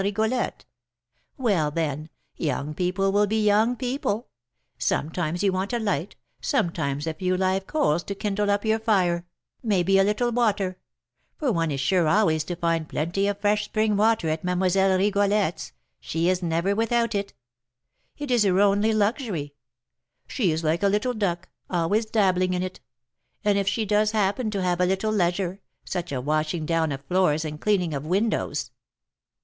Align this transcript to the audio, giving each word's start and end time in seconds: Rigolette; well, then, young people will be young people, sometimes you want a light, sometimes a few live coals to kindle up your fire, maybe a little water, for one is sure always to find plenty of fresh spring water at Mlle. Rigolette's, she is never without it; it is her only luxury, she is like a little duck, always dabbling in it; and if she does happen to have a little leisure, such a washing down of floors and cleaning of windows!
Rigolette; 0.03 0.65
well, 1.37 1.69
then, 1.69 2.09
young 2.35 2.73
people 2.73 3.11
will 3.11 3.27
be 3.27 3.45
young 3.45 3.75
people, 3.75 4.29
sometimes 4.79 5.43
you 5.43 5.53
want 5.53 5.73
a 5.73 5.77
light, 5.77 6.15
sometimes 6.41 7.05
a 7.05 7.13
few 7.13 7.37
live 7.37 7.67
coals 7.67 8.01
to 8.05 8.15
kindle 8.15 8.49
up 8.49 8.65
your 8.65 8.79
fire, 8.79 9.27
maybe 9.61 9.99
a 9.99 10.03
little 10.03 10.31
water, 10.31 10.79
for 11.37 11.51
one 11.51 11.69
is 11.69 11.79
sure 11.79 12.07
always 12.07 12.43
to 12.45 12.55
find 12.55 12.89
plenty 12.89 13.27
of 13.27 13.39
fresh 13.39 13.65
spring 13.65 13.95
water 13.95 14.27
at 14.29 14.43
Mlle. 14.43 14.97
Rigolette's, 14.97 15.71
she 15.99 16.29
is 16.29 16.41
never 16.41 16.73
without 16.73 17.13
it; 17.13 17.35
it 18.17 18.31
is 18.31 18.41
her 18.41 18.59
only 18.59 18.93
luxury, 18.93 19.53
she 20.25 20.51
is 20.51 20.63
like 20.63 20.81
a 20.81 20.87
little 20.89 21.13
duck, 21.13 21.47
always 21.69 22.07
dabbling 22.07 22.55
in 22.55 22.63
it; 22.63 22.79
and 23.45 23.55
if 23.55 23.67
she 23.67 23.85
does 23.85 24.13
happen 24.13 24.49
to 24.49 24.63
have 24.63 24.81
a 24.81 24.85
little 24.87 25.11
leisure, 25.11 25.59
such 25.85 26.11
a 26.11 26.19
washing 26.21 26.65
down 26.65 26.91
of 26.91 27.05
floors 27.05 27.45
and 27.45 27.61
cleaning 27.61 27.93
of 27.93 28.03
windows! 28.03 28.71